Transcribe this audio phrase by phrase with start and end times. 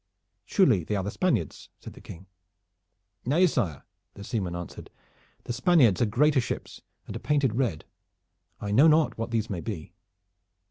[0.47, 2.25] "Surely they are the Spaniards?" said the King.
[3.23, 3.83] "Nay, sire,"
[4.15, 4.89] the seaman answered,
[5.43, 7.85] "the Spaniards are greater ships and are painted red.
[8.59, 9.93] I know not what these may be."